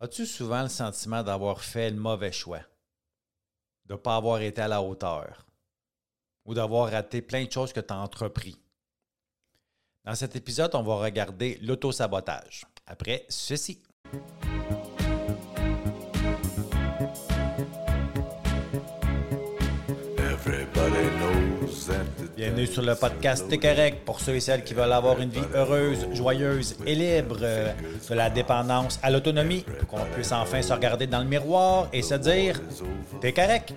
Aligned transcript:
As-tu 0.00 0.26
souvent 0.26 0.62
le 0.62 0.68
sentiment 0.68 1.24
d'avoir 1.24 1.60
fait 1.60 1.90
le 1.90 1.96
mauvais 1.96 2.30
choix? 2.30 2.60
De 3.84 3.94
ne 3.94 3.98
pas 3.98 4.14
avoir 4.14 4.40
été 4.40 4.60
à 4.60 4.68
la 4.68 4.80
hauteur? 4.80 5.44
Ou 6.44 6.54
d'avoir 6.54 6.90
raté 6.90 7.20
plein 7.20 7.44
de 7.44 7.50
choses 7.50 7.72
que 7.72 7.80
tu 7.80 7.92
as 7.92 7.98
entrepris? 7.98 8.56
Dans 10.04 10.14
cet 10.14 10.36
épisode, 10.36 10.74
on 10.74 10.82
va 10.82 10.96
regarder 10.96 11.58
l'autosabotage. 11.62 12.64
Après 12.86 13.26
ceci. 13.28 13.82
Bienvenue 22.48 22.66
sur 22.66 22.82
le 22.82 22.94
podcast 22.94 23.44
T'es 23.50 23.58
correct 23.58 24.06
pour 24.06 24.20
ceux 24.20 24.36
et 24.36 24.40
celles 24.40 24.64
qui 24.64 24.72
veulent 24.72 24.90
avoir 24.90 25.20
une 25.20 25.28
vie 25.28 25.44
heureuse, 25.54 26.06
joyeuse 26.14 26.76
et 26.86 26.94
libre, 26.94 27.36
euh, 27.42 27.74
de 28.08 28.14
la 28.14 28.30
dépendance 28.30 28.98
à 29.02 29.10
l'autonomie, 29.10 29.66
pour 29.80 29.86
qu'on 29.86 30.06
puisse 30.14 30.32
enfin 30.32 30.62
se 30.62 30.72
regarder 30.72 31.06
dans 31.06 31.18
le 31.18 31.26
miroir 31.26 31.90
et 31.92 32.00
se 32.00 32.14
dire 32.14 32.58
T'es 33.20 33.34
correct. 33.34 33.74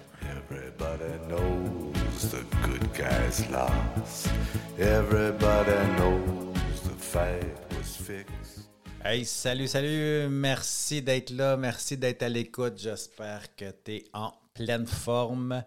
Hey, 9.03 9.25
salut, 9.25 9.67
salut, 9.67 10.29
merci 10.29 11.01
d'être 11.01 11.31
là, 11.31 11.57
merci 11.57 11.97
d'être 11.97 12.23
à 12.23 12.29
l'écoute. 12.29 12.75
J'espère 12.77 13.53
que 13.57 13.65
tu 13.83 13.95
es 13.95 14.03
en 14.13 14.31
pleine 14.53 14.87
forme. 14.87 15.61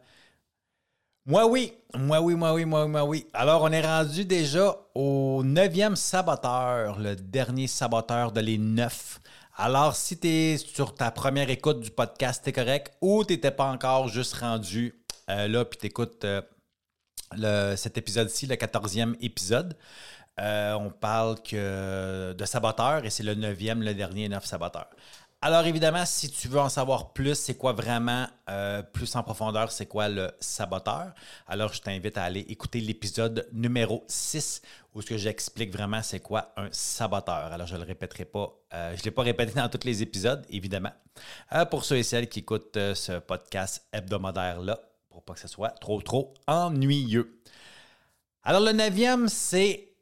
Moi 1.26 1.46
oui, 1.46 1.72
moi 1.94 2.20
oui, 2.20 2.34
moi 2.34 2.52
oui, 2.52 2.66
moi 2.66 2.84
oui, 2.84 2.90
moi 2.90 3.04
oui. 3.04 3.26
Alors 3.32 3.62
on 3.62 3.72
est 3.72 3.80
rendu 3.80 4.26
déjà 4.26 4.76
au 4.94 5.42
neuvième 5.42 5.96
saboteur, 5.96 6.98
le 6.98 7.16
dernier 7.16 7.66
saboteur 7.66 8.30
de 8.30 8.42
les 8.42 8.58
neuf. 8.58 9.22
Alors 9.56 9.96
si 9.96 10.18
tu 10.20 10.28
es 10.28 10.58
sur 10.58 10.94
ta 10.94 11.10
première 11.10 11.48
écoute 11.48 11.80
du 11.80 11.90
podcast, 11.90 12.44
t'es 12.44 12.52
correct, 12.52 12.92
ou 13.00 13.24
tu 13.24 13.32
n'étais 13.32 13.52
pas 13.52 13.64
encore 13.64 14.08
juste 14.08 14.34
rendu 14.34 15.02
euh, 15.30 15.48
là, 15.48 15.64
puis 15.64 15.78
tu 15.78 15.86
écoutes 15.86 16.26
euh, 16.26 17.74
cet 17.74 17.96
épisode-ci, 17.96 18.46
le 18.46 18.56
quatorzième 18.56 19.16
épisode. 19.22 19.78
Euh, 20.40 20.74
on 20.74 20.90
parle 20.90 21.40
que 21.42 22.34
de 22.34 22.44
saboteur 22.44 23.06
et 23.06 23.10
c'est 23.10 23.22
le 23.22 23.34
neuvième, 23.34 23.82
le 23.82 23.94
dernier 23.94 24.28
neuf 24.28 24.44
saboteur. 24.44 24.90
Alors 25.46 25.66
évidemment, 25.66 26.06
si 26.06 26.30
tu 26.30 26.48
veux 26.48 26.58
en 26.58 26.70
savoir 26.70 27.12
plus, 27.12 27.34
c'est 27.34 27.58
quoi 27.58 27.74
vraiment 27.74 28.26
euh, 28.48 28.82
plus 28.82 29.14
en 29.14 29.22
profondeur, 29.22 29.70
c'est 29.70 29.84
quoi 29.84 30.08
le 30.08 30.30
saboteur, 30.40 31.12
alors 31.46 31.70
je 31.74 31.82
t'invite 31.82 32.16
à 32.16 32.22
aller 32.22 32.40
écouter 32.48 32.80
l'épisode 32.80 33.46
numéro 33.52 34.04
6 34.08 34.62
où 34.94 35.02
ce 35.02 35.06
que 35.08 35.18
j'explique 35.18 35.70
vraiment 35.70 36.02
c'est 36.02 36.20
quoi 36.20 36.54
un 36.56 36.68
saboteur. 36.72 37.52
Alors 37.52 37.66
je 37.66 37.74
ne 37.74 37.80
le 37.80 37.84
répéterai 37.84 38.24
pas, 38.24 38.54
euh, 38.72 38.94
je 38.96 39.00
ne 39.00 39.04
l'ai 39.04 39.10
pas 39.10 39.20
répété 39.20 39.52
dans 39.52 39.68
tous 39.68 39.84
les 39.84 40.00
épisodes, 40.00 40.46
évidemment. 40.48 40.92
Euh, 41.52 41.66
pour 41.66 41.84
ceux 41.84 41.98
et 41.98 42.04
celles 42.04 42.30
qui 42.30 42.38
écoutent 42.38 42.78
ce 42.94 43.18
podcast 43.18 43.86
hebdomadaire-là, 43.92 44.80
pour 45.10 45.24
pas 45.24 45.34
que 45.34 45.40
ce 45.40 45.48
soit 45.48 45.72
trop, 45.72 46.00
trop 46.00 46.32
ennuyeux. 46.46 47.38
Alors 48.44 48.62
le 48.62 48.72
neuvième, 48.72 49.28
c'est 49.28 49.93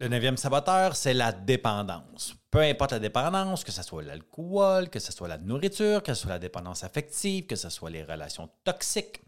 le 0.00 0.08
neuvième 0.08 0.36
saboteur, 0.36 0.96
c'est 0.96 1.14
la 1.14 1.32
dépendance. 1.32 2.34
Peu 2.50 2.60
importe 2.60 2.92
la 2.92 2.98
dépendance, 2.98 3.64
que 3.64 3.72
ce 3.72 3.82
soit 3.82 4.02
l'alcool, 4.02 4.90
que 4.90 4.98
ce 4.98 5.12
soit 5.12 5.28
la 5.28 5.38
nourriture, 5.38 6.02
que 6.02 6.14
ce 6.14 6.22
soit 6.22 6.32
la 6.32 6.38
dépendance 6.38 6.84
affective, 6.84 7.46
que 7.46 7.56
ce 7.56 7.68
soit 7.68 7.90
les 7.90 8.02
relations 8.02 8.50
toxiques, 8.64 9.22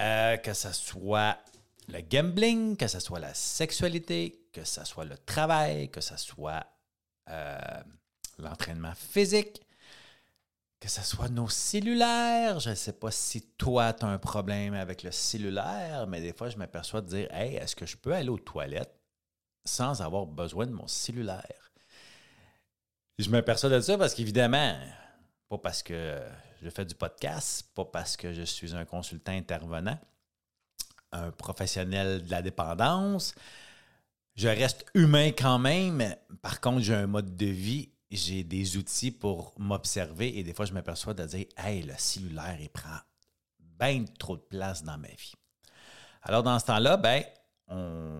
euh, 0.00 0.36
que 0.38 0.54
ce 0.54 0.72
soit 0.72 1.38
le 1.88 2.00
gambling, 2.00 2.76
que 2.76 2.86
ce 2.86 3.00
soit 3.00 3.20
la 3.20 3.34
sexualité, 3.34 4.46
que 4.52 4.64
ce 4.64 4.84
soit 4.84 5.04
le 5.04 5.18
travail, 5.18 5.90
que 5.90 6.00
ce 6.00 6.16
soit 6.16 6.64
euh, 7.28 7.58
l'entraînement 8.38 8.94
physique, 8.94 9.60
que 10.80 10.88
ce 10.88 11.02
soit 11.02 11.28
nos 11.28 11.48
cellulaires. 11.48 12.58
Je 12.58 12.70
ne 12.70 12.74
sais 12.74 12.94
pas 12.94 13.10
si 13.10 13.42
toi, 13.58 13.92
tu 13.92 14.04
as 14.04 14.08
un 14.08 14.18
problème 14.18 14.74
avec 14.74 15.02
le 15.02 15.10
cellulaire, 15.10 16.06
mais 16.06 16.22
des 16.22 16.32
fois, 16.32 16.48
je 16.48 16.56
m'aperçois 16.56 17.02
de 17.02 17.08
dire 17.08 17.28
Hey, 17.32 17.56
est-ce 17.56 17.76
que 17.76 17.84
je 17.84 17.96
peux 17.96 18.14
aller 18.14 18.30
aux 18.30 18.38
toilettes? 18.38 18.99
Sans 19.64 20.02
avoir 20.02 20.26
besoin 20.26 20.66
de 20.66 20.72
mon 20.72 20.86
cellulaire. 20.86 21.72
Je 23.18 23.28
m'aperçois 23.28 23.68
de 23.68 23.80
ça 23.80 23.98
parce 23.98 24.14
qu'évidemment, 24.14 24.78
pas 25.48 25.58
parce 25.58 25.82
que 25.82 26.18
je 26.62 26.70
fais 26.70 26.84
du 26.84 26.94
podcast, 26.94 27.68
pas 27.74 27.84
parce 27.84 28.16
que 28.16 28.32
je 28.32 28.42
suis 28.42 28.74
un 28.74 28.84
consultant 28.84 29.32
intervenant, 29.32 29.98
un 31.12 31.30
professionnel 31.30 32.24
de 32.24 32.30
la 32.30 32.42
dépendance. 32.42 33.34
Je 34.36 34.48
reste 34.48 34.86
humain 34.94 35.32
quand 35.32 35.58
même. 35.58 36.14
Par 36.40 36.60
contre, 36.60 36.80
j'ai 36.80 36.94
un 36.94 37.06
mode 37.06 37.36
de 37.36 37.46
vie, 37.46 37.90
j'ai 38.10 38.44
des 38.44 38.76
outils 38.76 39.10
pour 39.10 39.52
m'observer 39.58 40.38
et 40.38 40.42
des 40.42 40.54
fois, 40.54 40.64
je 40.64 40.72
m'aperçois 40.72 41.14
de 41.14 41.24
dire 41.26 41.46
Hey, 41.56 41.82
le 41.82 41.94
cellulaire, 41.98 42.56
il 42.60 42.70
prend 42.70 42.98
bien 43.58 44.04
trop 44.18 44.36
de 44.36 44.42
place 44.42 44.82
dans 44.82 44.98
ma 44.98 45.08
vie. 45.08 45.34
Alors, 46.22 46.42
dans 46.42 46.58
ce 46.58 46.66
temps-là, 46.66 46.96
ben, 46.96 47.22
on 47.68 48.18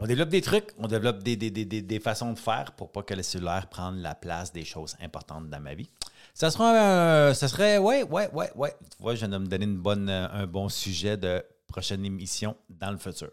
on 0.00 0.06
développe 0.06 0.30
des 0.30 0.40
trucs, 0.40 0.68
on 0.78 0.88
développe 0.88 1.22
des, 1.22 2.00
façons 2.02 2.32
de 2.32 2.38
faire 2.38 2.72
pour 2.72 2.90
pas 2.90 3.02
que 3.02 3.14
le 3.14 3.22
cellulaire 3.22 3.68
prenne 3.68 4.00
la 4.00 4.14
place 4.14 4.52
des 4.52 4.64
choses 4.64 4.96
importantes 5.00 5.48
dans 5.48 5.60
ma 5.60 5.74
vie. 5.74 5.90
Ça 6.34 6.50
sera 6.50 7.34
ça 7.34 7.48
serait, 7.48 7.78
ouais, 7.78 8.02
ouais, 8.02 8.30
ouais, 8.32 8.50
ouais. 8.56 8.74
Tu 8.96 9.02
vois, 9.02 9.14
je 9.14 9.20
viens 9.20 9.28
de 9.28 9.38
me 9.38 9.46
donner 9.46 9.66
une 9.66 9.76
bonne, 9.76 10.08
un 10.08 10.46
bon 10.46 10.68
sujet 10.68 11.16
de 11.16 11.44
prochaine 11.68 12.04
émission 12.04 12.56
dans 12.68 12.90
le 12.90 12.98
futur. 12.98 13.30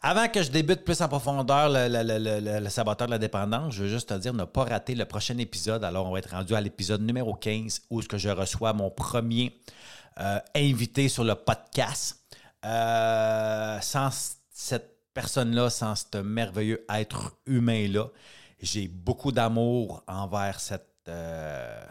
Avant 0.00 0.28
que 0.28 0.42
je 0.42 0.50
débute 0.50 0.84
plus 0.84 1.00
en 1.00 1.08
profondeur 1.08 1.70
le, 1.70 2.68
saboteur 2.68 3.08
de 3.08 3.12
la 3.12 3.18
dépendance, 3.18 3.74
je 3.74 3.82
veux 3.82 3.88
juste 3.88 4.10
te 4.10 4.14
dire 4.14 4.32
ne 4.32 4.44
pas 4.44 4.64
rater 4.64 4.94
le 4.94 5.04
prochain 5.06 5.36
épisode. 5.38 5.82
Alors, 5.82 6.06
on 6.06 6.12
va 6.12 6.20
être 6.20 6.30
rendu 6.30 6.54
à 6.54 6.60
l'épisode 6.60 7.02
numéro 7.02 7.34
15 7.34 7.82
où 7.90 8.00
que 8.02 8.16
je 8.16 8.28
reçois 8.28 8.72
mon 8.72 8.90
premier 8.90 9.58
euh, 10.20 10.38
invité 10.54 11.08
sur 11.08 11.24
le 11.24 11.34
podcast. 11.34 12.16
Euh, 12.64 13.80
sans 13.80 14.10
cette 14.52 14.97
personne-là, 15.18 15.68
sans 15.68 15.96
ce 15.96 16.18
merveilleux 16.18 16.86
être 16.88 17.36
humain-là. 17.46 18.06
J'ai 18.60 18.86
beaucoup 18.86 19.32
d'amour 19.32 20.04
envers 20.06 20.60
cette, 20.60 20.86
euh, 21.08 21.84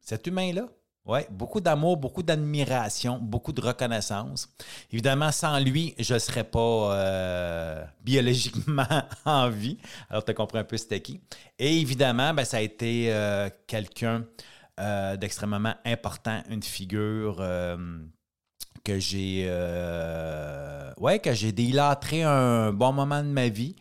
cet 0.00 0.26
humain-là. 0.26 0.66
Oui, 1.04 1.20
beaucoup 1.30 1.60
d'amour, 1.60 1.98
beaucoup 1.98 2.22
d'admiration, 2.22 3.18
beaucoup 3.18 3.52
de 3.52 3.60
reconnaissance. 3.60 4.48
Évidemment, 4.90 5.30
sans 5.30 5.60
lui, 5.60 5.94
je 5.98 6.14
ne 6.14 6.18
serais 6.18 6.44
pas 6.44 6.94
euh, 6.94 7.84
biologiquement 8.02 9.02
en 9.26 9.50
vie. 9.50 9.76
Alors, 10.08 10.24
tu 10.24 10.32
compris 10.32 10.58
un 10.58 10.64
peu 10.64 10.78
c'était 10.78 11.02
qui. 11.02 11.20
Et 11.58 11.80
évidemment, 11.80 12.32
ben, 12.32 12.46
ça 12.46 12.56
a 12.56 12.60
été 12.62 13.12
euh, 13.12 13.50
quelqu'un 13.66 14.24
d'extrêmement 15.18 15.74
important, 15.86 16.42
une 16.50 16.62
figure 16.62 17.40
que 18.86 19.00
j'ai 19.00 19.46
euh, 19.48 20.92
que 21.22 21.32
j'ai 21.34 22.22
un 22.22 22.72
bon 22.72 22.92
moment 22.92 23.22
de 23.22 23.28
ma 23.28 23.48
vie 23.48 23.74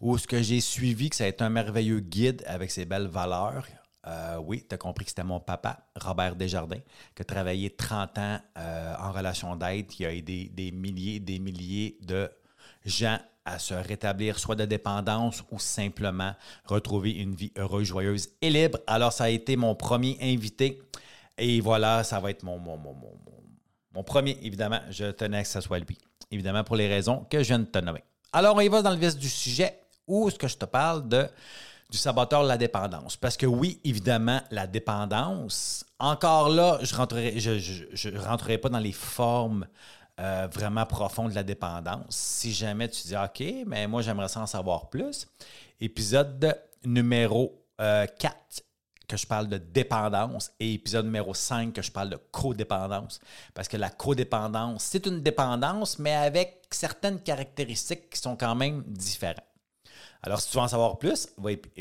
où 0.00 0.16
ce 0.16 0.26
que 0.26 0.40
j'ai 0.42 0.60
suivi, 0.60 1.10
que 1.10 1.16
ça 1.16 1.24
a 1.24 1.26
été 1.26 1.44
un 1.44 1.50
merveilleux 1.50 2.00
guide 2.00 2.42
avec 2.46 2.70
ses 2.70 2.86
belles 2.86 3.06
valeurs. 3.06 3.66
Euh, 4.06 4.38
oui, 4.38 4.64
tu 4.66 4.74
as 4.74 4.78
compris 4.78 5.04
que 5.04 5.10
c'était 5.10 5.24
mon 5.24 5.40
papa, 5.40 5.80
Robert 5.96 6.36
Desjardins, 6.36 6.80
qui 7.14 7.22
a 7.22 7.24
travaillé 7.24 7.70
30 7.70 8.18
ans 8.18 8.38
euh, 8.56 8.94
en 8.98 9.12
relation 9.12 9.56
d'aide, 9.56 9.88
qui 9.88 10.06
a 10.06 10.12
aidé 10.12 10.50
des 10.52 10.70
milliers 10.70 11.20
des 11.20 11.38
milliers 11.38 11.98
de 12.02 12.30
gens 12.84 13.18
à 13.44 13.58
se 13.58 13.74
rétablir 13.74 14.38
soit 14.38 14.56
de 14.56 14.64
dépendance 14.64 15.42
ou 15.50 15.58
simplement 15.58 16.32
retrouver 16.64 17.10
une 17.12 17.34
vie 17.34 17.52
heureuse, 17.58 17.88
joyeuse 17.88 18.28
et 18.40 18.50
libre. 18.50 18.78
Alors, 18.86 19.12
ça 19.12 19.24
a 19.24 19.28
été 19.28 19.56
mon 19.56 19.74
premier 19.74 20.16
invité. 20.20 20.82
Et 21.38 21.60
voilà, 21.60 22.02
ça 22.02 22.18
va 22.20 22.30
être 22.30 22.42
mon, 22.42 22.58
mon, 22.58 22.76
mon 22.78 22.94
mon 23.96 24.02
premier, 24.02 24.38
évidemment, 24.42 24.80
je 24.90 25.06
tenais 25.06 25.42
que 25.42 25.48
ce 25.48 25.62
soit 25.62 25.78
lui. 25.78 25.96
Évidemment, 26.30 26.62
pour 26.64 26.76
les 26.76 26.86
raisons 26.86 27.26
que 27.30 27.42
je 27.42 27.48
viens 27.48 27.58
de 27.58 27.64
te 27.64 27.78
nommer. 27.78 28.04
Alors, 28.30 28.54
on 28.54 28.60
y 28.60 28.68
va 28.68 28.82
dans 28.82 28.90
le 28.90 28.98
vif 28.98 29.16
du 29.16 29.28
sujet 29.30 29.80
où 30.06 30.28
est-ce 30.28 30.38
que 30.38 30.48
je 30.48 30.56
te 30.58 30.66
parle 30.66 31.08
de, 31.08 31.26
du 31.90 31.96
saboteur 31.96 32.42
de 32.42 32.48
la 32.48 32.58
dépendance? 32.58 33.16
Parce 33.16 33.38
que 33.38 33.46
oui, 33.46 33.80
évidemment, 33.84 34.42
la 34.50 34.66
dépendance, 34.66 35.86
encore 35.98 36.50
là, 36.50 36.78
je 36.82 36.92
ne 36.92 36.98
rentrerai, 36.98 37.40
je, 37.40 38.18
rentrerai 38.18 38.58
pas 38.58 38.68
dans 38.68 38.78
les 38.78 38.92
formes 38.92 39.66
euh, 40.20 40.46
vraiment 40.52 40.84
profondes 40.84 41.30
de 41.30 41.34
la 41.34 41.42
dépendance. 41.42 42.04
Si 42.10 42.52
jamais 42.52 42.90
tu 42.90 43.06
dis, 43.06 43.16
OK, 43.16 43.64
mais 43.66 43.86
moi, 43.86 44.02
j'aimerais 44.02 44.28
savoir 44.28 44.90
plus. 44.90 45.26
Épisode 45.80 46.54
numéro 46.84 47.64
4 47.78 47.80
euh, 47.80 48.06
que 49.06 49.16
je 49.16 49.26
parle 49.26 49.48
de 49.48 49.58
dépendance 49.58 50.52
et 50.60 50.74
épisode 50.74 51.06
numéro 51.06 51.34
5 51.34 51.72
que 51.72 51.82
je 51.82 51.90
parle 51.90 52.10
de 52.10 52.18
codépendance. 52.30 53.20
Parce 53.54 53.68
que 53.68 53.76
la 53.76 53.90
codépendance, 53.90 54.84
c'est 54.84 55.06
une 55.06 55.22
dépendance, 55.22 55.98
mais 55.98 56.14
avec 56.14 56.64
certaines 56.70 57.20
caractéristiques 57.20 58.10
qui 58.10 58.20
sont 58.20 58.36
quand 58.36 58.54
même 58.54 58.82
différentes. 58.86 59.44
Alors, 60.22 60.40
si 60.40 60.50
tu 60.50 60.56
veux 60.56 60.62
en 60.62 60.68
savoir 60.68 60.98
plus, 60.98 61.28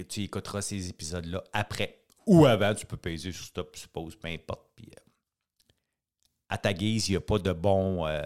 tu 0.08 0.24
écouteras 0.24 0.62
ces 0.62 0.90
épisodes-là 0.90 1.44
après 1.54 2.06
ou 2.26 2.46
avant. 2.46 2.74
Tu 2.74 2.86
peux 2.86 2.98
peser 2.98 3.32
sur 3.32 3.46
stop, 3.46 3.76
suppose, 3.76 4.16
peu 4.16 4.28
importe. 4.28 4.70
Puis, 4.76 4.90
euh, 4.96 5.02
à 6.50 6.58
ta 6.58 6.74
guise, 6.74 7.08
il 7.10 7.12
n'y 7.12 7.18
a 7.18 7.22
pas 7.22 7.40
de 7.40 7.52
bon. 7.54 8.06
Euh, 8.06 8.22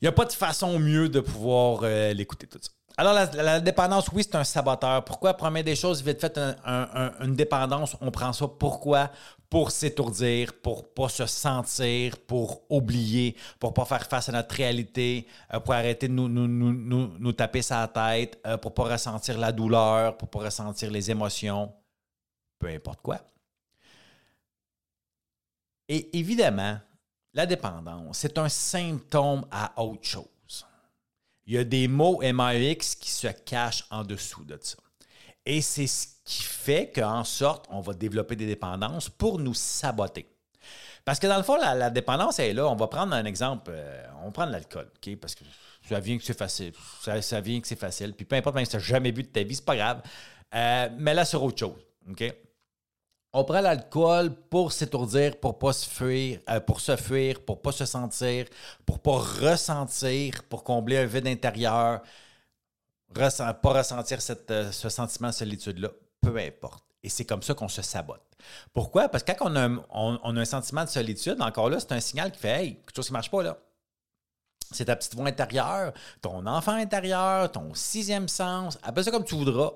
il 0.00 0.04
n'y 0.04 0.08
a 0.08 0.12
pas 0.12 0.24
de 0.24 0.32
façon 0.32 0.78
mieux 0.78 1.08
de 1.08 1.20
pouvoir 1.20 1.80
euh, 1.82 2.12
l'écouter 2.12 2.46
tout 2.46 2.60
ça. 2.62 2.70
Alors, 3.00 3.14
la, 3.14 3.60
dépendance, 3.60 4.08
oui, 4.12 4.24
c'est 4.24 4.34
un 4.34 4.42
saboteur. 4.42 5.04
Pourquoi? 5.04 5.32
Première 5.32 5.62
des 5.62 5.76
choses, 5.76 6.02
vite 6.02 6.20
fait, 6.20 6.36
une 6.36 7.36
dépendance, 7.36 7.96
on 8.00 8.10
prend 8.10 8.32
ça. 8.32 8.48
Pourquoi? 8.48 9.12
Pour 9.48 9.70
s'étourdir, 9.70 10.52
pour 10.60 10.92
pas 10.92 11.08
se 11.08 11.24
sentir, 11.26 12.18
pour 12.18 12.62
oublier, 12.68 13.36
pour 13.60 13.72
pas 13.72 13.84
faire 13.84 14.04
face 14.04 14.28
à 14.30 14.32
notre 14.32 14.52
réalité, 14.56 15.28
euh, 15.54 15.60
pour 15.60 15.74
arrêter 15.74 16.08
de 16.08 16.12
nous, 16.12 16.28
nous, 16.28 16.48
nous, 16.48 17.12
nous 17.16 17.32
taper 17.32 17.62
sa 17.62 17.86
tête, 17.86 18.40
euh, 18.44 18.56
pour 18.56 18.74
pas 18.74 18.82
ressentir 18.82 19.38
la 19.38 19.52
douleur, 19.52 20.18
pour 20.18 20.28
pas 20.28 20.40
ressentir 20.40 20.90
les 20.90 21.08
émotions, 21.08 21.72
peu 22.58 22.66
importe 22.66 23.00
quoi. 23.00 23.20
Et 25.88 26.18
évidemment, 26.18 26.78
la 27.32 27.46
dépendance, 27.46 28.18
c'est 28.18 28.36
un 28.38 28.48
symptôme 28.48 29.46
à 29.52 29.80
autre 29.80 30.04
chose. 30.04 30.37
Il 31.48 31.54
y 31.54 31.58
a 31.58 31.64
des 31.64 31.88
mots 31.88 32.20
MAX 32.22 32.94
qui 32.94 33.10
se 33.10 33.26
cachent 33.26 33.86
en 33.90 34.04
dessous 34.04 34.44
de 34.44 34.58
ça. 34.60 34.76
Et 35.46 35.62
c'est 35.62 35.86
ce 35.86 36.06
qui 36.22 36.42
fait 36.42 36.92
qu'en 36.94 37.24
sorte, 37.24 37.64
on 37.70 37.80
va 37.80 37.94
développer 37.94 38.36
des 38.36 38.46
dépendances 38.46 39.08
pour 39.08 39.38
nous 39.38 39.54
saboter. 39.54 40.28
Parce 41.06 41.18
que 41.18 41.26
dans 41.26 41.38
le 41.38 41.42
fond, 41.42 41.56
la, 41.56 41.88
dépendance 41.88 42.38
est 42.38 42.52
là. 42.52 42.68
On 42.68 42.76
va 42.76 42.86
prendre 42.86 43.14
un 43.14 43.24
exemple. 43.24 43.70
Euh, 43.74 44.06
on 44.22 44.30
prend 44.30 44.44
l'alcool, 44.44 44.90
OK? 44.94 45.16
Parce 45.16 45.34
que 45.34 45.44
ça 45.88 45.98
vient 46.00 46.18
que 46.18 46.24
c'est 46.24 46.36
facile. 46.36 46.74
Ça, 47.00 47.40
vient 47.40 47.62
que 47.62 47.66
c'est 47.66 47.80
facile. 47.80 48.12
Puis 48.12 48.26
peu 48.26 48.36
importe, 48.36 48.54
même 48.54 48.66
si 48.66 48.72
tu 48.72 48.76
n'as 48.76 48.82
jamais 48.82 49.10
bu 49.10 49.22
de 49.22 49.28
ta 49.28 49.42
vie, 49.42 49.54
c'est 49.54 49.64
pas 49.64 49.76
grave. 49.76 50.02
Euh, 50.54 50.90
mais 50.98 51.14
là, 51.14 51.24
sur 51.24 51.42
autre 51.42 51.58
chose, 51.58 51.80
OK? 52.10 52.30
On 53.32 53.44
prend 53.44 53.60
l'alcool 53.60 54.34
pour 54.48 54.72
s'étourdir, 54.72 55.38
pour 55.38 55.58
pas 55.58 55.74
se 55.74 55.86
fuir, 55.88 56.40
euh, 56.48 56.60
pour 56.60 56.80
se 56.80 56.96
fuir, 56.96 57.44
pour 57.44 57.60
pas 57.60 57.72
se 57.72 57.84
sentir, 57.84 58.46
pour 58.86 59.00
pas 59.00 59.18
ressentir, 59.18 60.42
pour 60.44 60.64
combler 60.64 60.96
un 60.96 61.04
vide 61.04 61.26
intérieur, 61.26 62.00
ressent, 63.14 63.52
pas 63.54 63.72
ressentir 63.74 64.18
euh, 64.50 64.72
ce 64.72 64.88
sentiment 64.88 65.28
de 65.28 65.34
solitude-là, 65.34 65.90
peu 66.22 66.36
importe. 66.38 66.84
Et 67.02 67.10
c'est 67.10 67.26
comme 67.26 67.42
ça 67.42 67.54
qu'on 67.54 67.68
se 67.68 67.82
sabote. 67.82 68.22
Pourquoi? 68.72 69.08
Parce 69.08 69.22
que 69.22 69.32
quand 69.32 69.50
on 69.90 70.34
a, 70.34 70.40
un 70.40 70.44
sentiment 70.44 70.84
de 70.84 70.88
solitude, 70.88 71.40
encore 71.40 71.68
là, 71.68 71.80
c'est 71.80 71.92
un 71.92 72.00
signal 72.00 72.32
qui 72.32 72.38
fait 72.38 72.64
Hey, 72.64 72.74
quelque 72.76 72.96
chose 72.96 73.06
qui 73.06 73.12
ne 73.12 73.18
marche 73.18 73.30
pas 73.30 73.42
là. 73.42 73.58
C'est 74.70 74.86
ta 74.86 74.96
petite 74.96 75.14
voix 75.14 75.26
intérieure, 75.26 75.92
ton 76.20 76.46
enfant 76.46 76.72
intérieur, 76.72 77.50
ton 77.52 77.72
sixième 77.74 78.28
sens, 78.28 78.78
appelle 78.82 79.04
ça 79.04 79.10
comme 79.10 79.24
tu 79.24 79.34
voudras. 79.34 79.72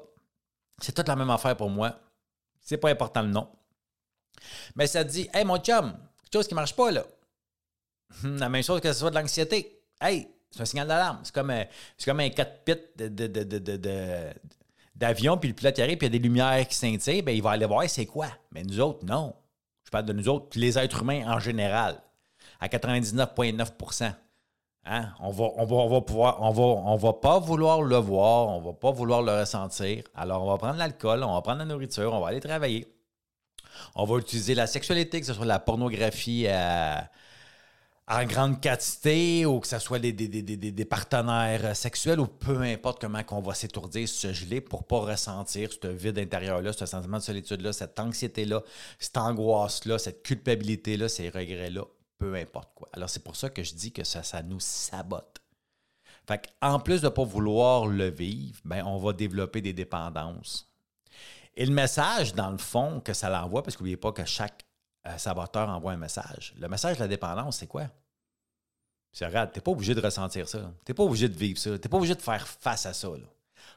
C'est 0.79 0.93
toute 0.93 1.09
la 1.09 1.17
même 1.17 1.31
affaire 1.31 1.57
pour 1.57 1.71
moi. 1.71 1.99
C'est 2.63 2.79
pas 2.79 2.91
important 2.91 3.23
le 3.23 3.29
nom. 3.29 3.49
Mais 4.77 4.87
ça 4.87 5.05
dit, 5.05 5.29
hey, 5.35 5.45
mon 5.45 5.59
chum, 5.59 5.93
quelque 6.23 6.33
chose 6.33 6.49
qui 6.49 6.55
marche 6.55 6.75
pas, 6.75 6.91
là. 6.91 7.05
Hmm, 8.23 8.39
la 8.39 8.49
même 8.49 8.63
chose 8.63 8.81
que 8.81 8.93
ce 8.93 8.99
soit 9.01 9.11
de 9.11 9.17
l'anxiété. 9.17 9.81
Hey, 10.01 10.29
c'est 10.51 10.61
un 10.61 10.65
signal 10.65 10.89
d'alarme. 10.89 11.21
C'est 11.25 11.35
comme, 11.35 11.51
un, 11.51 11.65
comme 12.05 12.21
un 12.21 12.31
cockpit 12.31 12.77
d'avion, 14.95 15.39
puis 15.39 15.49
le 15.49 15.55
pilote 15.55 15.79
arrive, 15.79 15.99
puis 15.99 16.07
il 16.07 16.13
y 16.13 16.17
a 16.17 16.19
des 16.19 16.23
lumières 16.23 16.69
qui 16.69 16.75
scintillent, 16.75 17.23
bien, 17.23 17.35
il 17.35 17.43
va 17.43 17.53
aller 17.53 17.67
voir 17.67 17.89
c'est 17.89 18.07
quoi? 18.07 18.29
Mais 18.53 18.63
nous 18.63 18.81
autres, 18.81 19.05
non. 19.05 19.35
Je 19.85 19.91
parle 19.91 20.07
de 20.07 20.13
nous 20.13 20.29
autres, 20.29 20.59
les 20.59 20.79
êtres 20.79 21.03
humains 21.03 21.27
en 21.27 21.39
général, 21.39 22.01
à 22.61 22.69
99,9 22.69 24.13
Hein? 24.85 25.11
On 25.21 25.31
va, 25.31 26.97
va, 26.97 27.13
pas 27.13 27.39
vouloir 27.39 27.83
le 27.83 27.97
voir, 27.97 28.49
on 28.49 28.61
va 28.61 28.73
pas 28.73 28.91
vouloir 28.91 29.23
le 29.23 29.33
ressentir. 29.33 30.03
Alors, 30.15 30.43
on 30.43 30.51
va 30.51 30.59
prendre 30.59 30.77
l'alcool, 30.77 31.23
on 31.23 31.35
va 31.35 31.41
prendre 31.41 31.59
la 31.61 31.65
nourriture, 31.65 32.13
on 32.13 32.21
va 32.21 32.29
aller 32.29 32.41
travailler. 32.41 32.93
On 33.95 34.05
va 34.05 34.19
utiliser 34.19 34.55
la 34.55 34.67
sexualité, 34.67 35.21
que 35.21 35.27
ce 35.27 35.35
soit 35.35 35.47
la 35.47 35.61
pornographie 35.61 36.47
euh, 36.49 36.97
en 38.09 38.25
grande 38.25 38.61
quantité 38.61 39.47
ou 39.47 39.61
que 39.61 39.69
ce 39.69 39.79
soit 39.79 40.01
des, 40.01 40.13
des, 40.13 40.85
partenaires 40.85 41.77
sexuels 41.77 42.19
ou 42.19 42.27
peu 42.27 42.61
importe 42.63 43.01
comment 43.01 43.23
qu'on 43.23 43.41
va 43.41 43.55
s'étourdir, 43.55 44.09
se 44.09 44.33
geler 44.33 44.61
pour 44.61 44.85
pas 44.85 44.99
ressentir 44.99 45.71
ce 45.73 45.87
vide 45.87 46.19
intérieur-là, 46.19 46.73
ce 46.73 46.87
sentiment 46.87 47.19
de 47.19 47.23
solitude-là, 47.23 47.73
cette 47.73 47.99
anxiété-là, 48.01 48.63
cette 48.99 49.17
angoisse-là, 49.17 49.99
cette 49.99 50.25
culpabilité-là, 50.25 51.09
ces 51.09 51.29
regrets-là 51.29 51.85
peu 52.23 52.37
importe 52.37 52.71
quoi. 52.77 52.89
Alors, 52.93 53.11
c'est 53.11 53.25
pour 53.25 53.35
ça 53.35 53.51
que 53.51 53.65
je 53.65 53.75
dis 53.75 53.91
que 53.91 54.05
ça, 54.05 54.23
ça 54.23 54.43
nous 54.43 54.61
sabote. 54.61 55.43
Fait 56.29 56.49
en 56.61 56.79
plus 56.79 57.01
de 57.01 57.07
ne 57.07 57.11
pas 57.11 57.25
vouloir 57.25 57.87
le 57.87 58.11
vivre, 58.11 58.61
ben, 58.65 58.85
on 58.87 58.97
va 58.99 59.13
développer 59.13 59.61
des 59.61 59.73
dépendances. 59.73 60.73
Et 61.57 61.67
le 61.67 61.75
message, 61.75 62.33
dans 62.35 62.51
le 62.51 62.59
fond, 62.59 63.01
que 63.01 63.13
ça 63.13 63.29
l'envoie, 63.29 63.65
parce 63.65 63.77
qu'oubliez 63.77 63.97
pas 63.97 64.13
que 64.13 64.25
chaque 64.25 64.65
euh, 65.09 65.19
saboteur 65.19 65.69
envoie 65.69 65.93
un 65.93 65.97
message. 65.97 66.55
Le 66.61 66.69
message 66.69 66.97
de 66.97 67.03
la 67.03 67.09
dépendance, 67.09 67.59
c'est 67.59 67.67
quoi? 67.67 67.89
C'est 69.11 69.27
regarde, 69.27 69.51
tu 69.51 69.59
n'es 69.59 69.63
pas 69.63 69.73
obligé 69.73 69.93
de 69.93 70.01
ressentir 70.01 70.49
ça. 70.49 70.73
Tu 70.85 70.93
n'es 70.93 70.95
pas 70.95 71.03
obligé 71.03 71.29
de 71.29 71.37
vivre 71.37 71.59
ça. 71.59 71.71
Tu 71.71 71.83
n'es 71.85 71.91
pas 71.91 71.97
obligé 71.97 72.15
de 72.15 72.23
faire 72.23 72.47
face 72.47 72.87
à 72.87 72.95
ça. 72.95 73.09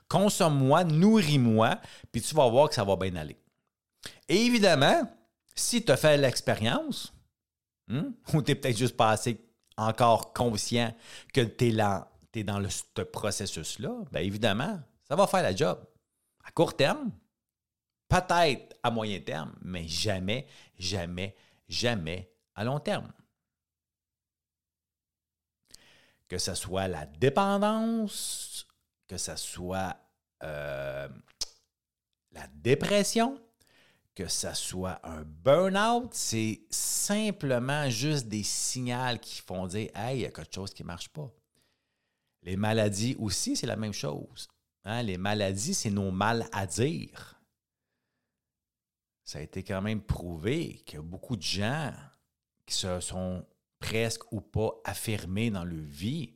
Consomme-moi, 0.08 0.84
nourris-moi, 0.84 1.80
puis 2.12 2.22
tu 2.22 2.36
vas 2.36 2.48
voir 2.48 2.70
que 2.70 2.76
ça 2.76 2.84
va 2.84 2.96
bien 2.96 3.16
aller. 3.16 3.40
Et 4.30 4.46
évidemment, 4.46 5.02
si 5.56 5.84
tu 5.84 5.92
as 5.92 5.98
fait 5.98 6.16
l'expérience, 6.16 7.12
Hmm? 7.88 8.12
Ou 8.34 8.42
tu 8.42 8.52
n'es 8.52 8.56
peut-être 8.56 8.78
juste 8.78 8.98
pas 8.98 9.12
assez 9.12 9.40
encore 9.78 10.34
conscient 10.34 10.94
que 11.34 11.42
tu 11.42 11.68
es, 11.68 12.44
dans 12.44 12.60
le, 12.60 12.70
ce 12.70 13.02
processus-là? 13.02 14.04
Bien 14.12 14.22
évidemment, 14.22 14.80
ça 15.08 15.16
va 15.16 15.28
faire 15.28 15.44
la 15.44 15.56
job. 15.56 15.86
À 16.44 16.52
court 16.52 16.76
terme, 16.76 17.12
peut-être 18.08 18.78
à 18.84 18.92
moyen 18.92 19.20
terme, 19.20 19.54
mais 19.62 19.88
jamais, 19.88 20.48
jamais, 20.78 21.36
jamais 21.68 22.32
à 22.56 22.64
long 22.64 22.80
terme. 22.80 23.12
Que 26.28 26.38
ce 26.38 26.56
soit 26.56 26.88
la 26.88 27.06
dépendance, 27.06 28.68
que 29.08 29.18
ce 29.18 29.36
soit 29.36 29.96
euh, 30.44 31.08
la 32.32 32.48
dépression, 32.48 33.40
que 34.16 34.28
ça 34.30 34.54
soit 34.54 35.00
un 35.04 35.24
burn-out, 35.24 36.14
c'est 36.14 36.62
simplement 36.70 37.90
juste 37.90 38.28
des 38.28 38.44
signaux 38.44 39.18
qui 39.22 39.42
font 39.42 39.68
dire 39.68 39.90
Hey, 39.94 40.20
il 40.20 40.22
y 40.22 40.26
a 40.26 40.32
quelque 40.32 40.56
chose 40.56 40.74
qui 40.74 40.84
ne 40.84 40.88
marche 40.88 41.10
pas. 41.10 41.30
Les 42.42 42.56
maladies 42.56 43.16
aussi, 43.20 43.58
c'est 43.58 43.68
la 43.68 43.76
même 43.76 43.94
chose. 43.94 44.48
Hein? 44.86 45.04
Les 45.04 45.18
maladies, 45.18 45.74
c'est 45.74 45.90
nos 45.90 46.12
mal 46.12 46.48
à 46.54 46.66
dire. 46.66 47.42
Ça 49.26 49.40
a 49.40 49.42
été 49.42 49.64
quand 49.64 49.82
même 49.82 50.02
prouvé 50.02 50.84
que 50.86 51.00
beaucoup 51.00 51.36
de 51.36 51.42
gens 51.42 51.92
qui 52.66 52.76
se 52.76 53.00
sont 53.02 53.46
presque 53.80 54.32
ou 54.32 54.40
pas 54.40 54.80
affirmés 54.86 55.50
dans 55.50 55.66
leur 55.66 55.84
vie 55.84 56.36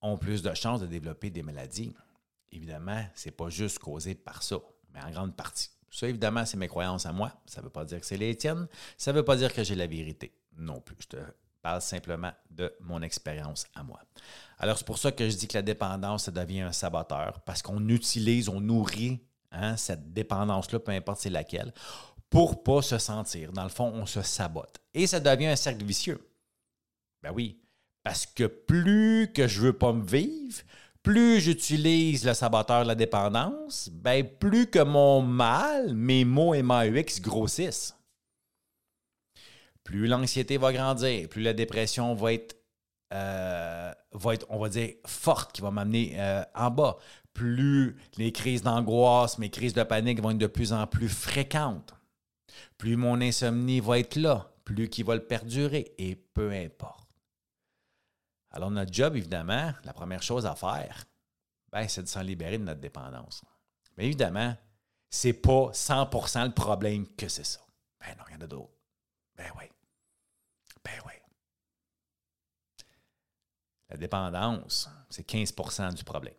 ont 0.00 0.18
plus 0.18 0.42
de 0.42 0.52
chances 0.54 0.80
de 0.80 0.86
développer 0.86 1.30
des 1.30 1.42
maladies. 1.42 1.94
Évidemment, 2.50 3.06
ce 3.14 3.28
n'est 3.28 3.34
pas 3.34 3.50
juste 3.50 3.78
causé 3.78 4.14
par 4.14 4.42
ça, 4.42 4.58
mais 4.92 5.02
en 5.02 5.10
grande 5.10 5.36
partie. 5.36 5.75
Ça, 5.96 6.06
évidemment, 6.06 6.44
c'est 6.44 6.58
mes 6.58 6.68
croyances 6.68 7.06
à 7.06 7.12
moi. 7.12 7.32
Ça 7.46 7.62
ne 7.62 7.64
veut 7.64 7.70
pas 7.70 7.86
dire 7.86 7.98
que 7.98 8.04
c'est 8.04 8.18
les 8.18 8.36
tiennes. 8.36 8.68
Ça 8.98 9.12
ne 9.12 9.16
veut 9.16 9.24
pas 9.24 9.34
dire 9.34 9.50
que 9.50 9.64
j'ai 9.64 9.74
la 9.74 9.86
vérité 9.86 10.30
non 10.58 10.78
plus. 10.78 10.94
Je 11.00 11.06
te 11.06 11.16
parle 11.62 11.80
simplement 11.80 12.32
de 12.50 12.70
mon 12.80 13.00
expérience 13.00 13.66
à 13.74 13.82
moi. 13.82 14.02
Alors, 14.58 14.76
c'est 14.76 14.86
pour 14.86 14.98
ça 14.98 15.10
que 15.10 15.26
je 15.26 15.34
dis 15.34 15.48
que 15.48 15.56
la 15.56 15.62
dépendance, 15.62 16.24
ça 16.24 16.32
devient 16.32 16.60
un 16.60 16.72
saboteur 16.72 17.40
parce 17.46 17.62
qu'on 17.62 17.88
utilise, 17.88 18.50
on 18.50 18.60
nourrit 18.60 19.22
hein, 19.52 19.78
cette 19.78 20.12
dépendance-là, 20.12 20.80
peu 20.80 20.92
importe 20.92 21.22
c'est 21.22 21.30
laquelle, 21.30 21.72
pour 22.28 22.50
ne 22.50 22.56
pas 22.56 22.82
se 22.82 22.98
sentir. 22.98 23.52
Dans 23.52 23.64
le 23.64 23.70
fond, 23.70 23.90
on 23.94 24.04
se 24.04 24.20
sabote. 24.20 24.78
Et 24.92 25.06
ça 25.06 25.18
devient 25.18 25.46
un 25.46 25.56
cercle 25.56 25.82
vicieux. 25.82 26.30
Ben 27.22 27.32
oui, 27.32 27.58
parce 28.02 28.26
que 28.26 28.44
plus 28.44 29.32
que 29.32 29.48
je 29.48 29.62
ne 29.62 29.66
veux 29.68 29.72
pas 29.72 29.94
me 29.94 30.04
vivre, 30.04 30.60
plus 31.06 31.40
j'utilise 31.40 32.26
le 32.26 32.34
saboteur 32.34 32.82
de 32.82 32.88
la 32.88 32.96
dépendance, 32.96 33.88
ben 33.92 34.26
plus 34.26 34.66
que 34.66 34.82
mon 34.82 35.22
mal, 35.22 35.94
mes 35.94 36.24
mots 36.24 36.52
et 36.52 36.64
MAUX 36.64 37.20
grossissent. 37.20 37.96
Plus 39.84 40.08
l'anxiété 40.08 40.58
va 40.58 40.72
grandir, 40.72 41.28
plus 41.28 41.42
la 41.42 41.52
dépression 41.52 42.12
va 42.16 42.32
être, 42.32 42.56
euh, 43.14 43.92
va 44.14 44.34
être 44.34 44.46
on 44.48 44.58
va 44.58 44.68
dire, 44.68 44.94
forte, 45.06 45.52
qui 45.52 45.62
va 45.62 45.70
m'amener 45.70 46.16
euh, 46.18 46.42
en 46.56 46.72
bas. 46.72 46.96
Plus 47.32 47.96
les 48.16 48.32
crises 48.32 48.62
d'angoisse, 48.62 49.38
mes 49.38 49.50
crises 49.50 49.74
de 49.74 49.84
panique 49.84 50.20
vont 50.20 50.32
être 50.32 50.38
de 50.38 50.48
plus 50.48 50.72
en 50.72 50.88
plus 50.88 51.08
fréquentes. 51.08 51.94
Plus 52.78 52.96
mon 52.96 53.20
insomnie 53.20 53.78
va 53.78 54.00
être 54.00 54.16
là, 54.16 54.50
plus 54.64 54.88
qu'il 54.88 55.04
va 55.04 55.14
le 55.14 55.24
perdurer, 55.24 55.94
et 55.98 56.16
peu 56.16 56.50
importe. 56.50 57.05
Alors, 58.56 58.70
notre 58.70 58.90
job, 58.90 59.14
évidemment, 59.16 59.74
la 59.84 59.92
première 59.92 60.22
chose 60.22 60.46
à 60.46 60.54
faire, 60.54 61.04
ben, 61.70 61.86
c'est 61.88 62.02
de 62.02 62.08
s'en 62.08 62.22
libérer 62.22 62.56
de 62.56 62.64
notre 62.64 62.80
dépendance. 62.80 63.44
Mais 63.98 64.06
évidemment, 64.06 64.56
c'est 65.10 65.34
pas 65.34 65.70
100% 65.72 66.46
le 66.46 66.54
problème 66.54 67.06
que 67.16 67.28
c'est 67.28 67.44
ça. 67.44 67.60
Ben 68.00 68.16
non, 68.16 68.24
il 68.30 68.32
y 68.32 68.36
en 68.38 68.40
a 68.40 68.46
d'autres. 68.46 68.72
Ben 69.36 69.52
oui. 69.58 69.64
Ben 70.82 70.98
oui. 71.04 71.12
La 73.90 73.98
dépendance, 73.98 74.88
c'est 75.10 75.28
15% 75.28 75.92
du 75.92 76.02
problème. 76.02 76.32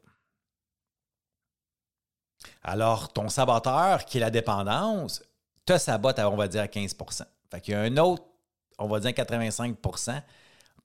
Alors, 2.63 3.13
ton 3.13 3.29
saboteur, 3.29 4.05
qui 4.05 4.17
est 4.17 4.21
la 4.21 4.31
dépendance, 4.31 5.21
te 5.67 5.77
sabote, 5.77 6.17
on 6.17 6.35
va 6.35 6.47
dire, 6.47 6.63
à 6.63 6.67
15% 6.67 7.27
Fait 7.51 7.61
qu'il 7.61 7.75
y 7.75 7.77
a 7.77 7.81
un 7.81 7.97
autre, 7.97 8.23
on 8.79 8.87
va 8.87 8.99
dire 8.99 9.13
85 9.13 9.77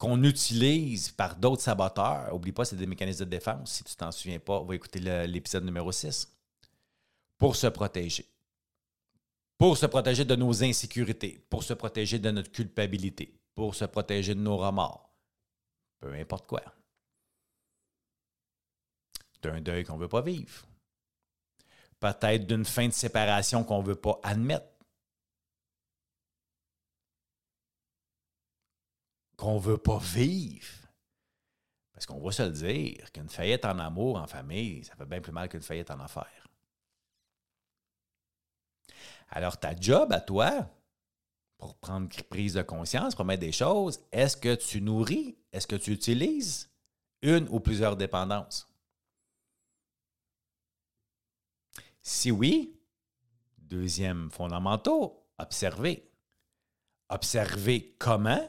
qu'on 0.02 0.24
utilise 0.24 1.12
par 1.12 1.36
d'autres 1.36 1.62
saboteurs, 1.62 2.34
oublie 2.34 2.50
pas, 2.50 2.64
c'est 2.64 2.74
des 2.74 2.88
mécanismes 2.88 3.24
de 3.24 3.30
défense. 3.30 3.74
Si 3.74 3.84
tu 3.84 3.94
t'en 3.94 4.10
souviens 4.10 4.40
pas, 4.40 4.58
on 4.58 4.64
va 4.64 4.74
écouter 4.74 4.98
l'épisode 5.28 5.64
numéro 5.64 5.92
6. 5.92 6.28
Pour 7.38 7.54
se 7.54 7.68
protéger. 7.68 8.26
Pour 9.56 9.78
se 9.78 9.86
protéger 9.86 10.24
de 10.24 10.34
nos 10.34 10.64
insécurités, 10.64 11.46
pour 11.48 11.62
se 11.62 11.74
protéger 11.74 12.18
de 12.18 12.32
notre 12.32 12.50
culpabilité, 12.50 13.32
pour 13.54 13.76
se 13.76 13.84
protéger 13.84 14.34
de 14.34 14.40
nos 14.40 14.56
remords. 14.56 15.08
Peu 16.00 16.12
importe 16.14 16.48
quoi. 16.48 16.64
D'un 19.40 19.60
deuil 19.60 19.84
qu'on 19.84 19.94
ne 19.94 20.00
veut 20.00 20.08
pas 20.08 20.22
vivre. 20.22 20.66
Peut-être 22.00 22.44
d'une 22.44 22.64
fin 22.64 22.88
de 22.88 22.92
séparation 22.92 23.62
qu'on 23.62 23.82
ne 23.82 23.86
veut 23.86 23.94
pas 23.94 24.18
admettre. 24.24 24.66
Qu'on 29.36 29.54
ne 29.54 29.60
veut 29.60 29.78
pas 29.78 29.98
vivre. 29.98 30.68
Parce 31.92 32.06
qu'on 32.06 32.20
va 32.20 32.32
se 32.32 32.42
le 32.42 32.50
dire, 32.50 33.12
qu'une 33.12 33.28
faillite 33.28 33.64
en 33.64 33.78
amour, 33.78 34.16
en 34.16 34.26
famille, 34.26 34.84
ça 34.84 34.94
fait 34.96 35.06
bien 35.06 35.20
plus 35.20 35.32
mal 35.32 35.48
qu'une 35.48 35.62
faillite 35.62 35.90
en 35.90 36.00
affaires. 36.00 36.48
Alors, 39.28 39.56
ta 39.56 39.74
job 39.74 40.12
à 40.12 40.20
toi, 40.20 40.68
pour 41.58 41.76
prendre 41.76 42.08
prise 42.24 42.54
de 42.54 42.62
conscience, 42.62 43.14
pour 43.14 43.24
mettre 43.24 43.40
des 43.40 43.52
choses, 43.52 44.00
est-ce 44.10 44.36
que 44.36 44.54
tu 44.54 44.80
nourris, 44.80 45.38
est-ce 45.52 45.66
que 45.66 45.76
tu 45.76 45.92
utilises 45.92 46.70
une 47.22 47.48
ou 47.50 47.60
plusieurs 47.60 47.96
dépendances? 47.96 48.68
Si 52.02 52.30
oui, 52.32 52.80
deuxième 53.58 54.30
fondamental, 54.30 55.10
observer. 55.38 56.10
Observer 57.08 57.94
comment 57.98 58.44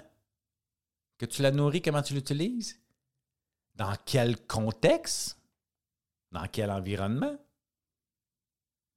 que 1.23 1.31
tu 1.31 1.41
la 1.41 1.51
nourris, 1.51 1.81
comment 1.81 2.01
tu 2.01 2.13
l'utilises, 2.13 2.81
dans 3.75 3.95
quel 4.05 4.45
contexte, 4.45 5.39
dans 6.31 6.49
quel 6.49 6.69
environnement, 6.69 7.37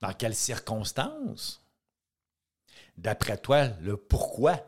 dans 0.01 0.13
quelles 0.13 0.35
circonstances? 0.35 1.65
D'après 2.97 3.39
toi, 3.39 3.69
le 3.81 3.97
pourquoi? 3.97 4.61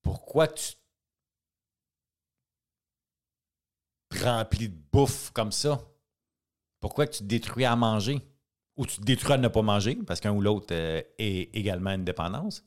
Pourquoi 0.00 0.48
tu 0.48 0.72
remplis 4.22 4.70
de 4.70 4.78
bouffe 4.92 5.30
comme 5.32 5.52
ça? 5.52 5.78
Pourquoi 6.80 7.06
tu 7.06 7.22
détruis 7.24 7.66
à 7.66 7.76
manger? 7.76 8.22
Ou 8.78 8.86
tu 8.86 8.96
te 8.96 9.02
détruis 9.02 9.34
à 9.34 9.38
ne 9.38 9.48
pas 9.48 9.60
manger, 9.60 9.96
parce 10.06 10.20
qu'un 10.20 10.32
ou 10.32 10.40
l'autre 10.40 10.72
euh, 10.72 11.02
est 11.18 11.54
également 11.54 11.90
une 11.90 12.04
dépendance? 12.04 12.64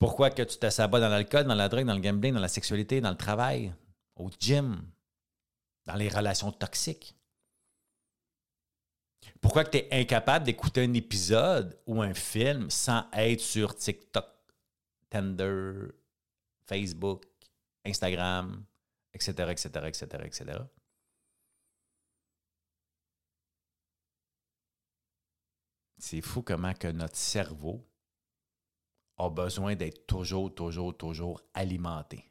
Pourquoi 0.00 0.30
que 0.30 0.42
tu 0.42 0.56
te 0.56 0.70
sabats 0.70 0.98
dans 0.98 1.10
l'alcool, 1.10 1.44
dans 1.44 1.54
la 1.54 1.68
drogue, 1.68 1.84
dans 1.84 1.94
le 1.94 2.00
gambling, 2.00 2.32
dans 2.32 2.40
la 2.40 2.48
sexualité, 2.48 3.02
dans 3.02 3.10
le 3.10 3.18
travail, 3.18 3.74
au 4.16 4.30
gym, 4.40 4.80
dans 5.84 5.94
les 5.94 6.08
relations 6.08 6.50
toxiques? 6.52 7.14
Pourquoi 9.42 9.64
tu 9.64 9.76
es 9.76 9.88
incapable 9.92 10.46
d'écouter 10.46 10.84
un 10.84 10.94
épisode 10.94 11.78
ou 11.86 12.00
un 12.00 12.14
film 12.14 12.70
sans 12.70 13.04
être 13.12 13.40
sur 13.40 13.76
TikTok, 13.76 14.24
Tinder, 15.10 15.92
Facebook, 16.66 17.26
Instagram, 17.84 18.64
etc., 19.12 19.50
etc., 19.50 19.68
etc., 19.86 20.06
etc.? 20.24 20.58
C'est 25.98 26.22
fou 26.22 26.40
comment 26.40 26.72
que 26.72 26.88
notre 26.88 27.16
cerveau 27.16 27.86
a 29.24 29.30
besoin 29.30 29.76
d'être 29.76 30.06
toujours, 30.06 30.54
toujours, 30.54 30.96
toujours 30.96 31.40
alimenté. 31.54 32.24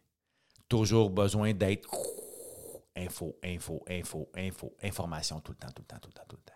Toujours 0.68 1.10
besoin 1.10 1.54
d'être 1.54 1.90
info, 2.96 3.38
info, 3.44 3.84
info, 3.88 4.30
info, 4.36 4.76
information 4.84 5.40
tout 5.40 5.52
le 5.52 5.58
temps, 5.58 5.72
tout 5.72 5.82
le 5.82 5.88
temps, 5.88 6.00
tout 6.00 6.10
le 6.10 6.14
temps, 6.14 6.26
tout 6.28 6.36
le 6.36 6.42
temps. 6.44 6.54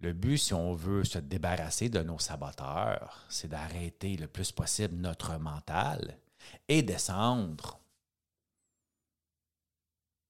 Le 0.00 0.12
but, 0.14 0.38
si 0.38 0.54
on 0.54 0.74
veut 0.74 1.04
se 1.04 1.18
débarrasser 1.18 1.90
de 1.90 2.02
nos 2.02 2.18
saboteurs, 2.18 3.26
c'est 3.28 3.48
d'arrêter 3.48 4.16
le 4.16 4.28
plus 4.28 4.50
possible 4.50 4.94
notre 4.96 5.36
mental 5.38 6.18
et 6.68 6.82
descendre 6.82 7.78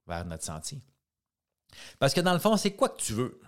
vers 0.07 0.25
notre 0.25 0.45
sentier. 0.45 0.83
Parce 2.01 2.13
que 2.15 2.21
dans 2.21 2.33
le 2.33 2.41
fond, 2.41 2.57
c'est 2.57 2.73
quoi 2.73 2.89
que 2.89 3.01
tu 3.01 3.13
veux? 3.13 3.41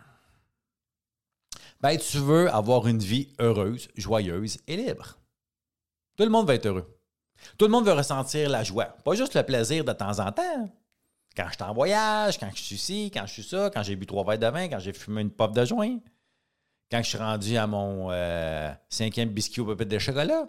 Ben, 1.83 1.99
tu 1.99 2.19
veux 2.19 2.49
avoir 2.51 2.87
une 2.87 3.01
vie 3.01 3.29
heureuse, 3.39 3.89
joyeuse 3.97 4.59
et 4.67 4.77
libre. 4.77 5.19
Tout 6.17 6.25
le 6.25 6.31
monde 6.31 6.47
veut 6.47 6.55
être 6.55 6.67
heureux. 6.67 6.99
Tout 7.59 7.65
le 7.65 7.73
monde 7.73 7.85
veut 7.85 7.93
ressentir 7.93 8.49
la 8.49 8.63
joie, 8.63 8.85
pas 9.05 9.15
juste 9.15 9.35
le 9.35 9.43
plaisir 9.43 9.85
de 9.85 9.93
temps 9.93 10.21
en 10.21 10.31
temps. 10.31 10.73
Quand 11.37 11.49
je 11.49 11.55
suis 11.55 11.63
en 11.63 11.75
voyage, 11.75 12.39
quand 12.39 12.51
je 12.55 12.63
suis 12.63 12.77
ici, 12.77 13.11
quand 13.13 13.27
je 13.27 13.33
suis 13.33 13.43
ça, 13.43 13.71
quand 13.75 13.83
j'ai 13.83 13.97
bu 13.97 14.07
trois 14.07 14.25
verres 14.25 14.39
de 14.39 14.47
vin, 14.47 14.69
quand 14.69 14.79
j'ai 14.79 14.93
fumé 14.93 15.23
une 15.23 15.31
pop 15.31 15.53
de 15.53 15.65
joint 15.65 15.99
quand 16.93 17.03
je 17.03 17.09
suis 17.09 17.19
rendu 17.19 17.57
à 17.57 17.67
mon 17.67 18.11
euh, 18.11 18.71
cinquième 18.91 19.31
biscuit 19.31 19.63
au 19.63 19.67
pépite 19.67 19.89
de 19.89 19.99
chocolat. 19.99 20.47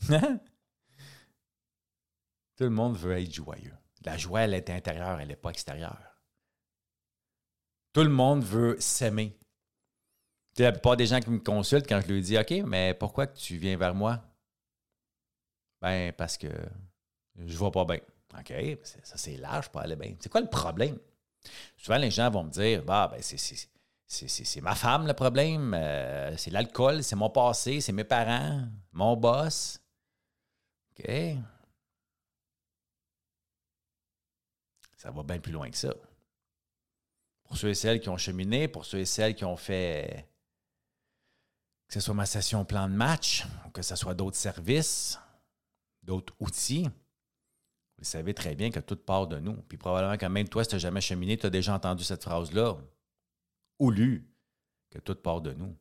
Tout 2.56 2.64
le 2.64 2.68
monde 2.68 2.94
veut 2.98 3.18
être 3.18 3.32
joyeux. 3.32 3.72
La 4.04 4.18
joie, 4.18 4.42
elle 4.42 4.52
est 4.52 4.68
intérieure, 4.68 5.18
elle 5.18 5.28
n'est 5.28 5.36
pas 5.36 5.48
extérieure. 5.48 6.18
Tout 7.94 8.02
le 8.02 8.10
monde 8.10 8.44
veut 8.44 8.76
s'aimer. 8.80 9.38
Tu 10.60 10.64
la 10.64 10.72
plupart 10.72 10.94
des 10.94 11.06
gens 11.06 11.20
qui 11.20 11.30
me 11.30 11.38
consultent, 11.38 11.88
quand 11.88 12.02
je 12.02 12.12
leur 12.12 12.20
dis 12.20 12.36
OK, 12.36 12.50
mais 12.66 12.92
pourquoi 12.92 13.26
tu 13.26 13.56
viens 13.56 13.78
vers 13.78 13.94
moi? 13.94 14.20
Ben, 15.80 16.12
parce 16.12 16.36
que 16.36 16.48
je 17.34 17.56
vois 17.56 17.72
pas 17.72 17.86
bien. 17.86 18.00
OK, 18.38 18.52
ça 18.84 19.16
c'est 19.16 19.38
large, 19.38 19.70
pas 19.70 19.80
aller 19.80 19.96
bien. 19.96 20.14
C'est 20.20 20.28
quoi 20.28 20.42
le 20.42 20.50
problème? 20.50 20.98
Souvent, 21.78 21.96
les 21.96 22.10
gens 22.10 22.28
vont 22.28 22.44
me 22.44 22.50
dire 22.50 22.84
Bah, 22.84 23.08
ben, 23.10 23.22
c'est 23.22 23.38
c'est 24.06 24.60
ma 24.60 24.74
femme 24.74 25.06
le 25.06 25.14
problème, 25.14 25.72
euh, 25.72 26.36
c'est 26.36 26.50
l'alcool, 26.50 27.02
c'est 27.02 27.16
mon 27.16 27.30
passé, 27.30 27.80
c'est 27.80 27.92
mes 27.92 28.04
parents, 28.04 28.68
mon 28.92 29.16
boss. 29.16 29.80
OK. 30.90 31.10
Ça 34.98 35.10
va 35.10 35.22
bien 35.22 35.38
plus 35.38 35.52
loin 35.52 35.70
que 35.70 35.78
ça. 35.78 35.94
Pour 37.44 37.56
ceux 37.56 37.70
et 37.70 37.74
celles 37.74 37.98
qui 37.98 38.10
ont 38.10 38.18
cheminé, 38.18 38.68
pour 38.68 38.84
ceux 38.84 38.98
et 38.98 39.06
celles 39.06 39.34
qui 39.34 39.46
ont 39.46 39.56
fait 39.56 40.29
que 41.90 41.94
ce 41.94 42.00
soit 42.00 42.14
ma 42.14 42.24
session 42.26 42.64
plan 42.64 42.88
de 42.88 42.94
match, 42.94 43.44
ou 43.66 43.70
que 43.70 43.82
ce 43.82 43.96
soit 43.96 44.14
d'autres 44.14 44.36
services, 44.36 45.18
d'autres 46.04 46.32
outils, 46.38 46.88
vous 47.98 48.04
savez 48.04 48.32
très 48.32 48.54
bien 48.54 48.70
que 48.70 48.78
tout 48.78 48.96
part 48.96 49.26
de 49.26 49.40
nous. 49.40 49.56
Puis 49.62 49.76
probablement 49.76 50.16
que 50.16 50.26
même 50.26 50.48
toi, 50.48 50.62
si 50.62 50.70
tu 50.70 50.76
n'as 50.76 50.80
jamais 50.80 51.00
cheminé, 51.00 51.36
tu 51.36 51.46
as 51.46 51.50
déjà 51.50 51.74
entendu 51.74 52.04
cette 52.04 52.22
phrase-là 52.22 52.76
ou 53.80 53.90
lu 53.90 54.32
que 54.88 55.00
tout 55.00 55.16
part 55.16 55.40
de 55.40 55.52
nous. 55.52 55.76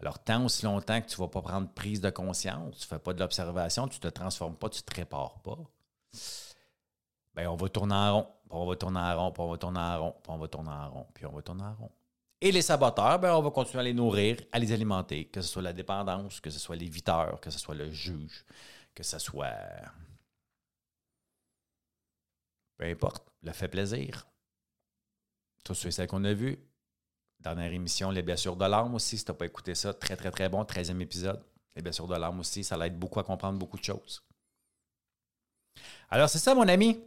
Alors, 0.00 0.18
tant 0.24 0.46
aussi 0.46 0.64
longtemps 0.64 0.98
que 1.02 1.06
tu 1.06 1.20
ne 1.20 1.26
vas 1.26 1.28
pas 1.28 1.42
prendre 1.42 1.68
prise 1.68 2.00
de 2.00 2.08
conscience, 2.08 2.78
tu 2.78 2.84
ne 2.86 2.88
fais 2.88 2.98
pas 2.98 3.12
de 3.12 3.20
l'observation, 3.20 3.86
tu 3.86 3.98
ne 3.98 4.00
te 4.00 4.08
transformes 4.08 4.56
pas, 4.56 4.70
tu 4.70 4.80
ne 4.80 4.84
te 4.84 4.94
répares 4.94 5.42
pas, 5.42 5.58
bien, 7.34 7.50
on 7.50 7.56
va 7.56 7.68
tourner 7.68 7.94
en 7.94 8.14
rond, 8.14 8.28
on 8.48 8.66
va 8.66 8.76
tourner 8.76 8.98
en 8.98 9.24
rond, 9.24 9.30
puis 9.30 9.42
on 9.42 9.50
va 9.50 9.58
tourner 9.58 9.78
en 9.78 10.00
rond, 10.00 10.16
puis 10.22 10.32
on 10.32 10.38
va 10.38 10.48
tourner 10.48 10.70
en 10.70 10.90
rond, 10.90 11.06
puis 11.12 11.26
on 11.26 11.32
va 11.32 11.42
tourner 11.42 11.64
en 11.64 11.74
rond. 11.74 11.92
Et 12.40 12.52
les 12.52 12.62
saboteurs, 12.62 13.18
bien, 13.18 13.36
on 13.36 13.42
va 13.42 13.50
continuer 13.50 13.80
à 13.80 13.84
les 13.84 13.92
nourrir, 13.92 14.38
à 14.52 14.58
les 14.58 14.72
alimenter, 14.72 15.26
que 15.26 15.42
ce 15.42 15.48
soit 15.48 15.62
la 15.62 15.72
dépendance, 15.72 16.40
que 16.40 16.50
ce 16.50 16.58
soit 16.58 16.76
l'éviteur, 16.76 17.40
que 17.40 17.50
ce 17.50 17.58
soit 17.58 17.74
le 17.74 17.90
juge, 17.90 18.44
que 18.94 19.02
ce 19.02 19.18
soit. 19.18 19.52
Peu 22.78 22.86
importe, 22.86 23.30
le 23.42 23.52
fait 23.52 23.68
plaisir. 23.68 24.26
Tout 25.64 25.74
ce 25.74 25.90
c'est 25.90 26.06
qu'on 26.06 26.24
a 26.24 26.32
vu, 26.32 26.58
Dernière 27.40 27.72
émission, 27.72 28.10
les 28.10 28.20
blessures 28.22 28.56
de 28.56 28.66
l'âme 28.66 28.94
aussi. 28.94 29.16
Si 29.16 29.24
tu 29.24 29.32
pas 29.32 29.46
écouté 29.46 29.74
ça, 29.74 29.94
très, 29.94 30.14
très, 30.14 30.30
très 30.30 30.48
bon. 30.50 30.62
13e 30.62 31.00
épisode. 31.00 31.42
Les 31.74 31.80
blessures 31.80 32.06
de 32.06 32.14
l'âme 32.14 32.40
aussi, 32.40 32.62
ça 32.62 32.76
l'aide 32.76 32.98
beaucoup 32.98 33.18
à 33.18 33.24
comprendre 33.24 33.58
beaucoup 33.58 33.78
de 33.78 33.84
choses. 33.84 34.22
Alors, 36.10 36.28
c'est 36.28 36.38
ça, 36.38 36.54
mon 36.54 36.68
ami. 36.68 37.00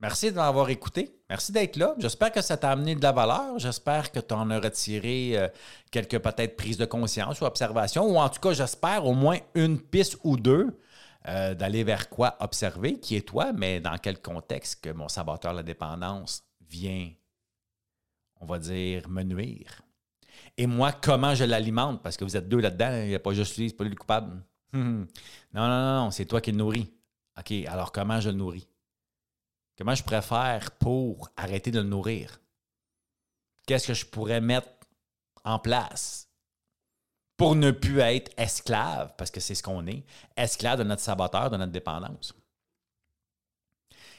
Merci 0.00 0.30
de 0.30 0.36
m'avoir 0.36 0.70
écouté. 0.70 1.20
Merci 1.28 1.50
d'être 1.52 1.76
là. 1.76 1.94
J'espère 1.98 2.30
que 2.30 2.40
ça 2.40 2.56
t'a 2.56 2.70
amené 2.70 2.94
de 2.94 3.02
la 3.02 3.12
valeur. 3.12 3.58
J'espère 3.58 4.12
que 4.12 4.20
tu 4.20 4.32
en 4.32 4.48
as 4.50 4.60
retiré 4.60 5.36
euh, 5.36 5.48
quelques 5.90 6.18
peut-être 6.20 6.56
prises 6.56 6.78
de 6.78 6.84
conscience 6.84 7.40
ou 7.40 7.44
observations. 7.44 8.06
Ou 8.06 8.16
en 8.16 8.28
tout 8.28 8.40
cas, 8.40 8.52
j'espère 8.52 9.04
au 9.06 9.14
moins 9.14 9.38
une 9.54 9.80
piste 9.80 10.16
ou 10.22 10.36
deux 10.36 10.78
euh, 11.26 11.54
d'aller 11.54 11.82
vers 11.82 12.08
quoi 12.08 12.36
observer, 12.40 13.00
qui 13.00 13.16
est 13.16 13.26
toi, 13.26 13.52
mais 13.52 13.80
dans 13.80 13.98
quel 13.98 14.22
contexte 14.22 14.82
que 14.84 14.90
mon 14.90 15.08
saboteur, 15.08 15.52
la 15.52 15.64
dépendance, 15.64 16.44
vient 16.68 17.10
on 18.40 18.46
va 18.46 18.58
dire, 18.58 19.08
me 19.08 19.22
nuire. 19.22 19.82
Et 20.56 20.66
moi, 20.66 20.92
comment 20.92 21.34
je 21.34 21.44
l'alimente? 21.44 22.02
Parce 22.02 22.16
que 22.16 22.24
vous 22.24 22.36
êtes 22.36 22.48
deux 22.48 22.60
là-dedans, 22.60 23.02
il 23.02 23.08
n'y 23.08 23.14
a 23.14 23.20
pas 23.20 23.32
juste 23.32 23.56
lui, 23.56 23.68
c'est 23.68 23.76
pas 23.76 23.84
lui 23.84 23.90
le 23.90 23.96
coupable. 23.96 24.42
non, 24.72 25.06
non, 25.54 25.68
non, 25.68 26.04
non, 26.04 26.10
c'est 26.10 26.24
toi 26.24 26.40
qui 26.40 26.52
le 26.52 26.58
nourris. 26.58 26.92
OK, 27.38 27.52
alors 27.66 27.92
comment 27.92 28.20
je 28.20 28.30
le 28.30 28.36
nourris? 28.36 28.68
Comment 29.78 29.94
je 29.94 30.02
pourrais 30.02 30.22
faire 30.22 30.72
pour 30.72 31.30
arrêter 31.36 31.70
de 31.70 31.78
le 31.78 31.88
nourrir? 31.88 32.40
Qu'est-ce 33.64 33.86
que 33.86 33.94
je 33.94 34.04
pourrais 34.04 34.40
mettre 34.40 34.68
en 35.44 35.60
place 35.60 36.28
pour 37.36 37.54
ne 37.54 37.70
plus 37.70 38.00
être 38.00 38.32
esclave, 38.36 39.14
parce 39.16 39.30
que 39.30 39.38
c'est 39.38 39.54
ce 39.54 39.62
qu'on 39.62 39.86
est, 39.86 40.04
esclave 40.36 40.80
de 40.80 40.84
notre 40.84 41.00
saboteur, 41.00 41.48
de 41.48 41.56
notre 41.56 41.70
dépendance? 41.70 42.34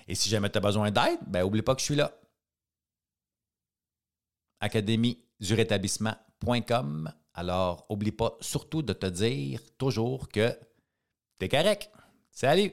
Et 0.08 0.16
si 0.16 0.30
jamais 0.30 0.50
tu 0.50 0.58
as 0.58 0.62
besoin 0.62 0.92
d'aide, 0.92 1.20
ben 1.28 1.44
oublie 1.44 1.62
pas 1.62 1.76
que 1.76 1.82
je 1.82 1.86
suis 1.86 1.96
là. 1.96 2.18
Académie 4.62 5.22
du 5.42 5.54
rétablissement.com. 5.54 7.14
Alors, 7.34 7.86
oublie 7.90 8.14
pas 8.14 8.38
surtout 8.40 8.82
de 8.82 8.94
te 8.94 9.06
dire 9.06 9.62
toujours 9.78 10.30
que 10.30 10.58
tu 11.38 11.46
es 11.46 11.50
correct. 11.50 11.92
Salut! 12.32 12.72